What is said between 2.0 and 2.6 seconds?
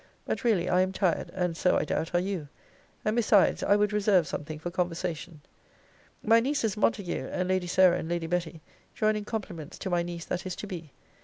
are you.